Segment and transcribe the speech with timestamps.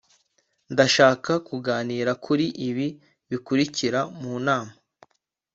[0.73, 2.87] ndashaka kuganira kuri ibi
[3.29, 4.73] bikurikira mu nama